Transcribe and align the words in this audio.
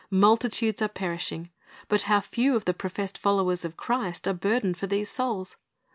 Multitudes 0.09 0.81
are 0.81 0.87
perishing. 0.87 1.51
But 1.87 2.01
how 2.09 2.21
few 2.21 2.55
of 2.55 2.65
the 2.65 2.73
professed 2.73 3.19
followers 3.19 3.63
of 3.63 3.77
Christ 3.77 4.27
are 4.27 4.33
burdened 4.33 4.79
for 4.79 4.87
these 4.87 5.11
souls. 5.11 5.57